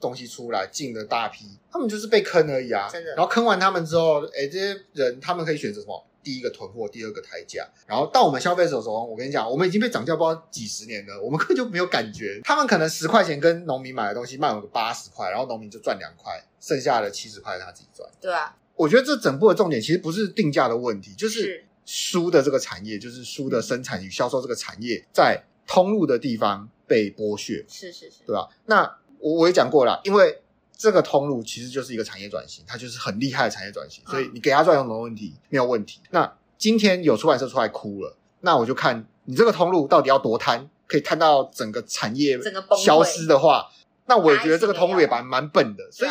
[0.00, 2.88] 东西出来进了大批，他们就是被坑而已啊！
[2.88, 3.10] 真的。
[3.16, 6.06] 然后坑完他们之后，哎，这些人他们可以选择什么？
[6.22, 7.68] 第一个囤货，第二个抬价。
[7.88, 12.40] 然后到我们消费者手中，我跟你讲，我们已经被涨价不知道几十年了，我们根本就没有感觉。
[12.44, 18.08] 他们可能十块钱跟农民买的东西卖我个八十块，然后农民就赚两块，剩下的七十块他自己赚。
[18.20, 21.66] 对啊，我觉得这整部的重点其实不是定价的问题，就是。
[21.84, 28.48] 书的这个产业，就是书的生产与销售这个产业，在通路的地方被剥削，是是是，对吧？
[28.66, 30.42] 那我我也讲过了，因为
[30.76, 35.34] 这个通路其实就是一个产业转型，它就是很厉害的产业转型，所以你给他赚有什么问题？
[35.48, 36.00] 没有问题。
[36.10, 42.38] 那今天有出版社出来哭了，那我就看你这个通路到底要多贪，可以贪到整个产业
[42.84, 43.70] 消失的话，
[44.06, 46.10] 那我也觉得这个通路也蛮蛮笨的，所以。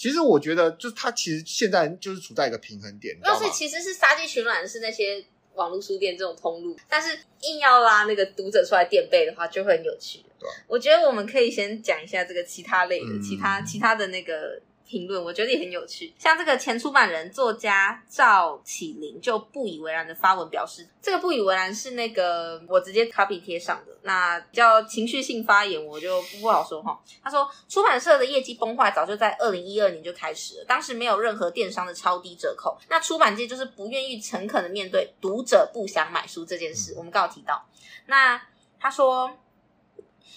[0.00, 3.14] 其实我觉得，就是它其实现在就是处在一个平衡点。
[3.22, 5.22] 要是其实是杀鸡取卵是那些
[5.56, 10.20] 网络书店这种通路，但是硬要拉那个读者出来垫背的话，就会很有趣。
[10.38, 14.58] 对，我觉得我们可以先讲一下这个其他类的，嗯、其他其他的那个。
[14.90, 27.00] 评论我觉得也很有趣，像这个前出版人作家赵启麟就不以为然的发文表示，这个不以为然是那个我直接 copy 贴上的，那叫情绪性发言，我就不好说哈。
[27.22, 36.94] 他说出版社的业绩崩坏早就在二零一二年就开始了，当时没有任何电商的超低折扣，那出版界就是不愿意诚恳的面对读者不想买书这件事。
[36.96, 37.64] 我们刚好提到，
[38.06, 38.42] 那
[38.80, 39.30] 他说。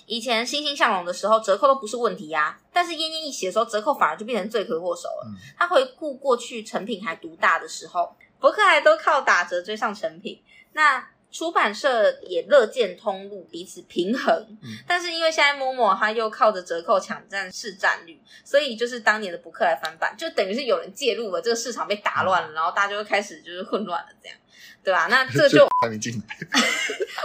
[0.06, 2.60] 以前欣欣向荣的时候，折扣都不是问题呀、啊。
[2.74, 5.28] 但是奄奄一息的时候，折扣反而就变成罪魁祸首了。
[5.28, 10.42] 嗯、他回顾过去成品还独大的时候，博客还都靠打折追上成品。
[10.74, 14.34] 那出版社也乐见通路彼此平衡。
[14.62, 24.38] 嗯、但是因为现在 momo 他又靠着折扣抢占市占率，所以就是当年的博客来翻版，就等于是有人介入了，这个市场被打乱了，嗯、然后大家就开始就是混乱了，这样。
[24.84, 25.08] 对吧？
[25.10, 25.66] 那这就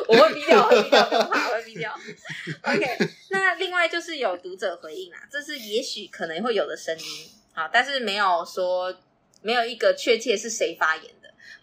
[0.08, 1.92] 我会逼掉，我会逼掉，我会逼掉。
[2.62, 8.94] OK，那另外就是有读者回应啊，这是也许可能会有的声音，好，但是没有说
[9.42, 11.04] 没有一个确切是谁发言。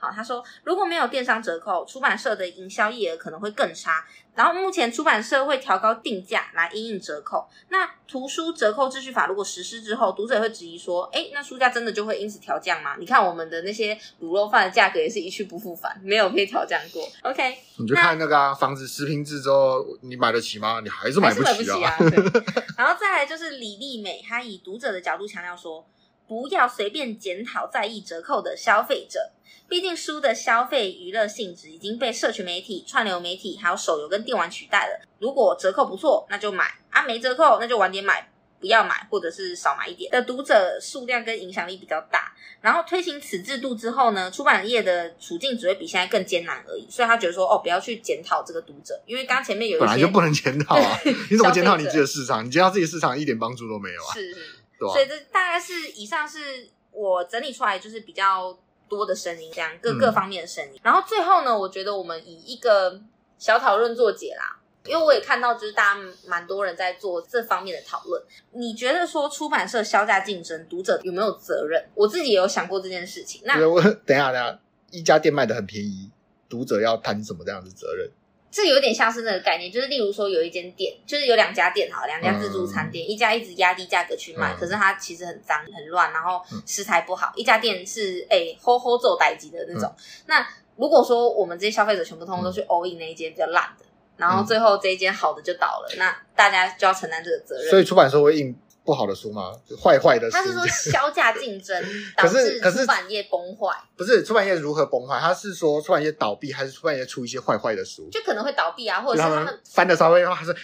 [0.06, 4.06] 好，他说如果没有电商折扣，出版社的营销业额可能会更差。
[4.36, 7.48] 然后目前出版社会调高定价来因应折扣。
[7.70, 12.98] 那图书折扣秩序法如果实施之后，读者会质疑说：哎，那书价真的就会因此调降吗？
[13.00, 17.08] 你看我们的那些卤肉饭的价格也是一去不复返，没有被调降过。
[17.24, 20.82] OK， 你就看那个、啊、那房子实坪制之后，你买得起吗？
[20.84, 21.92] 你还是买不起啊。
[21.92, 22.44] 还是买不起啊。
[22.78, 25.86] 然后再来就是李丽美，她以读者的角度强调说。
[26.28, 29.32] 不要随便检讨在意折扣的消费者，
[29.68, 35.06] 毕竟书的消费娱乐性质已经被社群媒体、串流媒体还有手游跟电玩取代了。
[35.20, 40.12] 如果折扣不错，那就买啊；没折扣，那就晚点买，不要买或者是少买一点。
[40.12, 42.34] 的读者数量跟影响力比较大。
[42.62, 46.88] 然后推行此制度之后呢，出版业的处境只会比现在更艰难而已。
[46.90, 51.00] 所以他觉得说，哦，不要去检讨这个读者，因为刚前面有一些本来就不能检讨啊。
[51.30, 52.44] 你怎么检讨你自己的市场？
[52.44, 54.14] 你检讨自己的市场一点帮助都没有啊。
[54.14, 54.42] 是是。
[54.80, 58.58] 对啊，所以这大概是以上是我整理出来就是比较
[58.88, 60.72] 多的声音，这样各各方面的声音。
[60.76, 63.02] 嗯、然后最后呢，我觉得我们以一个
[63.38, 64.60] 小讨论作结啦。
[64.88, 68.22] 因为我也看到，就是大家蛮多人在做这方面的讨论。
[68.52, 71.84] 你觉得说出版社削价竞争，读者有没有责任？
[71.96, 73.42] 我自己也有想过这件事情。
[73.46, 74.60] 那我 等一下，等一下，
[74.92, 76.12] 一家店卖的很便宜，
[76.48, 78.08] 读者要担什么这样的责任？
[78.56, 87.34] 这有点像是那个概念，就是例如说有一间店，就是有两家店哈，两家自助餐店，嗯、一家一直压低价格去卖，嗯、可是它其实很脏很乱，然后食材不好。
[87.36, 89.94] 嗯、一家店是哎，吼吼做代机的那种。
[89.98, 90.48] 嗯、那
[90.78, 93.84] 如果说我们这些消费者全部通通都去 all in 那一间比较烂的。
[94.16, 97.70] 然后最后这一间好的就倒了，嗯、那大家就要承担这个责任。
[97.70, 98.56] 所以出版社会印
[98.86, 99.52] 不好的书吗？
[99.82, 100.38] 坏坏的书？
[100.38, 101.84] 他是说 削价竞争
[102.16, 103.76] 导致出版业崩坏？
[103.98, 105.20] 不是出版业如何崩坏？
[105.20, 108.08] 他是说出版业倒闭，还是出版业出一些坏坏的书？
[108.12, 110.56] 就可能会倒闭啊，或者是他们，他们翻的稍微，的话还是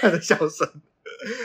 [0.00, 0.66] 他的笑声。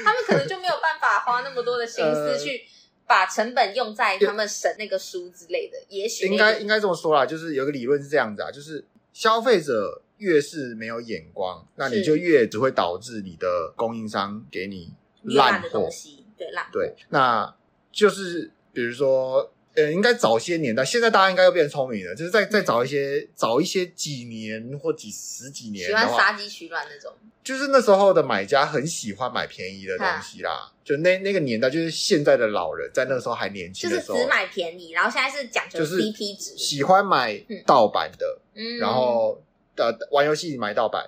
[0.05, 2.61] 他们可能就没有办法花那么多的心思去
[3.05, 5.77] 把成本用在他们审那个书之类的。
[5.89, 9.99] 也许应该应该这么说啦，就是有个理论是这样子啊，就是消费者。
[10.19, 14.93] 越是没有眼光，那你就越只会导致你的供应商给你
[15.23, 16.25] 烂的东西。
[16.37, 16.65] 对，烂。
[16.71, 17.55] 对，那
[17.91, 27.13] 就是比如说，呃，应该早些年代，现在大家应该又变聪明了，就是再再找一些，早一些几年或几十几年，喜欢杀鸡取卵那种。
[27.43, 39.41] 就是那时候的买家很喜欢买便宜的东西啦，就那那个年代，就是现在的老人在那个时候还年轻的时候，就是只买便宜，然后现在是讲究 CP 值，喜欢买盗版的，嗯，然后。
[39.75, 41.03] 呃，玩游戏买盗版，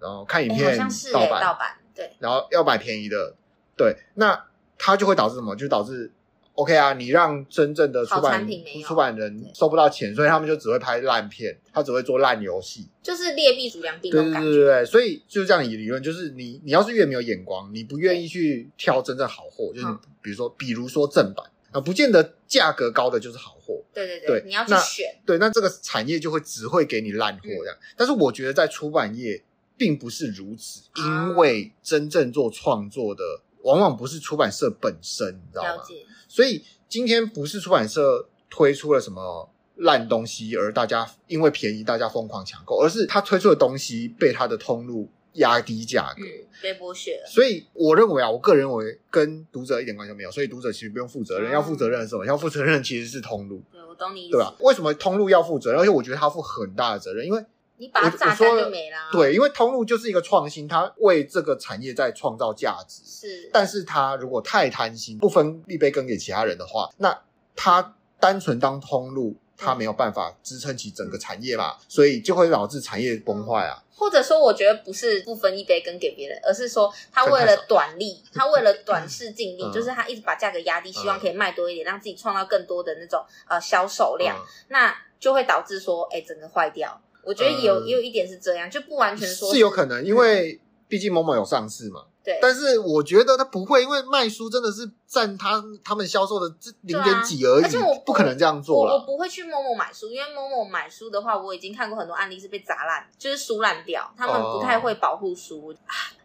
[0.00, 0.78] 然后看影片
[1.12, 3.34] 盗版，盗版对，然后要买便宜的，
[3.76, 4.46] 对，那
[4.78, 5.54] 它就会导致什么？
[5.54, 6.10] 就导致
[6.54, 8.48] OK 啊，你让真正的出版
[8.82, 14.42] 出版人收不到钱，所以他们就只会拍烂片，他只会做烂游戏，就是劣币逐良币那种感。
[14.42, 19.86] 对对对对，所以就是这样的理论，就是你你要是越没有眼光，你不愿意去挑真正好货，就是
[20.22, 23.82] 比如说比如说正版啊，不见得价格高的就是好货。
[23.92, 25.06] 对对对，对你要去选。
[25.26, 27.76] 对，那这个产业就会只会给你烂货这样。
[27.76, 29.42] 嗯、但是我觉得在出版业
[29.76, 33.22] 并不是如此，啊、因为真正做创作的
[33.66, 35.82] 往往不是出版社本身，你知道吗？
[36.28, 45.10] 所以今天不是出版社推出了什么烂东西，而大家因为便宜，大家疯狂抢购，而是他推出的东西被他的通路。
[45.36, 47.26] 压低价格，嗯，被剥削了。
[47.28, 50.30] 所以我认为啊，我个人认为跟读者一点关系都没有。
[50.30, 52.24] 所以读者其实不用负责任，嗯、要负责任的是什么？
[52.24, 53.62] 要负责任其实是通路。
[53.70, 54.32] 对，我懂你意思。
[54.32, 54.54] 对吧？
[54.60, 55.80] 为什么通路要负责任？
[55.80, 57.44] 而且我觉得他负很大的责任，因为
[57.78, 58.96] 你把它榨干就没了。
[59.12, 63.02] 对，因为通路就是一个创新，它为这个产业在创造价值。
[63.04, 67.22] 是，但是它如果太贪心，不分一杯羹给其他人的话，那
[67.54, 69.36] 它单纯当通路。
[69.58, 73.82] 它没有办法支撑起整个产业嘛，所以就会导致产业崩坏啊。
[73.96, 87.00] 或者说，我觉得不是不分一杯羹给别人，而是说他为了短利，他为了短视近利，嗯、就是他一直把价格压低，希望可以卖多一点，嗯、让自己创造更多的那种呃销售量，嗯、那就会导致说，哎，整个坏掉。
[87.26, 92.04] 我觉得也有、嗯、也有一点是这样，就不完全说是，是有可能，因为毕竟某某有上市嘛。
[92.24, 98.94] 对，但是我觉得他不会，因为卖书真的是占他他们销售的这零点几而已，而且我不可能这样做了。
[98.94, 105.68] 我不会去 momo 买书，因为 momo 买书的话，我已经看过很多案例是被砸烂，就是书烂掉，他们不太会保护书。
[105.68, 105.76] 哦、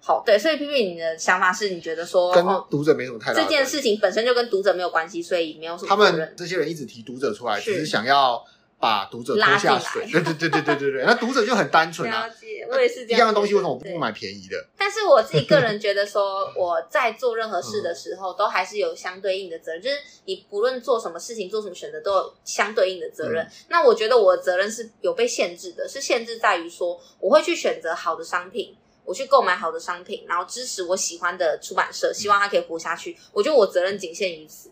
[0.01, 5.89] 好，对，所以 Pipi 你的想法是你觉得说跟读者没什么太大，这件事情本身就跟读者没有关系，所以没有什么。
[5.89, 8.43] 他们这些人一直提读者出来，只是想要。
[8.81, 12.25] 把读者拖下水，对对对对对对对，那读者就很单纯啊。
[12.25, 13.17] 了解，我也是这样。
[13.17, 14.57] 一样的东西为什么我不买便宜的？
[14.75, 19.81] 但是我自己个人 觉得说，我在做任何事的时候，都还是有相对应的责任。
[19.81, 23.47] 就是你不论做什么事情、做什么选择，都有相对应的责任。
[23.69, 28.75] 那我觉得我的责任是有被限制的，是限制在于说，我会去选择好的商品，
[29.05, 33.15] 我去购买好的商品，然后支持我喜欢的出版社，希望它可以活下去。
[33.31, 34.71] 我觉得我责任仅限于此。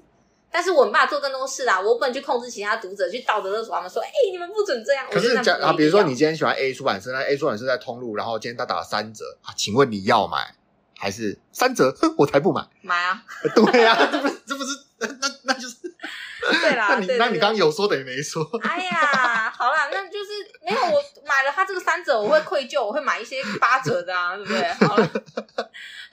[0.51, 1.79] 但是我没办法做更多事啊！
[1.79, 10.55] 我不能去控制其他读者，去道德勒索他们说：“哎、欸，你们不准这样。”可是讲啊，比如说你今天喜欢 A 出版社，那 A 出版社在通路，然后今天他打了三折啊，请问你要买
[10.97, 11.95] 还是三折？
[12.17, 12.67] 我才不买！
[12.81, 13.23] 买啊！
[13.55, 14.69] 对啊，这不是这不是
[14.99, 15.07] 那
[15.43, 15.75] 那就是
[16.61, 16.87] 对啦。
[16.97, 18.43] 那你那你刚刚有说等于没说？
[18.63, 20.31] 哎呀，好啦，那就是
[20.65, 24.67] 没有我买了他这个三折，我会愧疚，我会买一些八折的啊，对不对？
[24.87, 25.09] 好了。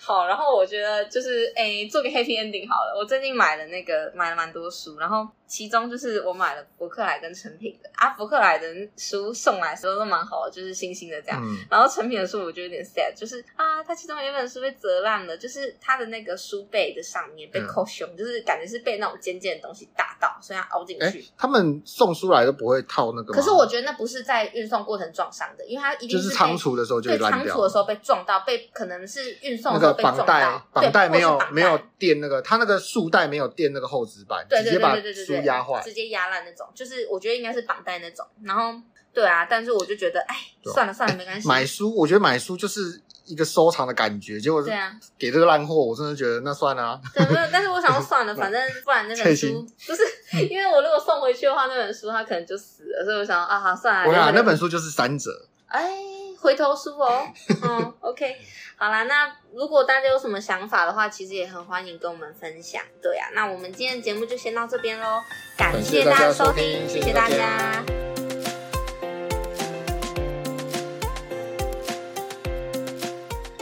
[0.06, 2.94] 好，然后我觉得就是诶，做个 happy ending 好了。
[2.96, 11.42] 我最近买了那个买了蛮多书，然后其中就是我买了伯克莱跟成品的啊，福克莱的书送来的时候都蛮好的，就是新新的这样。
[11.44, 21.26] 嗯、然后成品的书我就有点 sad，就是啊，它其中有一本书被折烂了，就是它的那个书背的上面被扣胸，嗯、就是感觉是被那种尖尖的东西打到，所以它凹进去。
[21.36, 23.32] 他们送书来都不会套那个？
[23.32, 38.74] 可是我觉得那不是在运送过程撞伤的，因为它一定就是仓储的时候就会烂掉，仓储的时候被撞到，被可能是运送的时候绑带绑带没有没有垫那个，它那个束带没有垫那个厚纸板，直接把书压坏，直接压烂那种，就是我觉得应该是绑带那种，然后
[39.12, 40.36] 对啊，但是我就觉得，哎，
[40.72, 41.48] 算了算了，没关系。
[41.48, 43.00] 买书，我觉得买书就是。
[43.28, 47.00] 一个收藏的感觉，结果对啊给这个烂货，我真的觉得那算了啊。
[47.12, 50.02] 对，没有，但是我想说算了， 反正不然那本书不是，
[50.48, 54.08] 因为我如果送回去的话，那本书它可能就死了，所以我想啊，好算了。
[54.08, 55.48] 我想那本书就是三折。
[55.66, 55.90] 哎，
[56.40, 57.26] 回头书哦。
[57.62, 58.36] 嗯，OK，
[58.76, 62.82] 好啦，那如果大家有什么想法的话，其实也很欢迎跟我们分享。
[63.02, 65.22] 对啊，那我们今天的节目就先到这边喽，
[65.56, 67.84] 感谢大家收听，谢谢大家。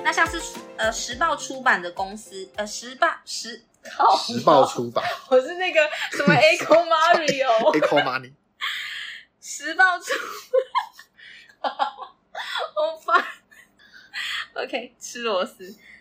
[0.03, 0.41] 那像是
[0.77, 3.65] 呃时报出版的公司，呃时报时
[3.97, 5.81] 靠时报出版， 我是那个
[6.13, 8.33] 什么 Echo Mario，Echo Money，
[9.41, 10.13] 时报出，
[12.75, 13.25] 好烦
[14.55, 15.77] ，OK 吃螺丝。